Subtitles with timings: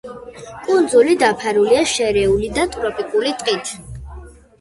[0.67, 3.71] კუნძული დაფარულია შერეული და ტროპიკული ტყით.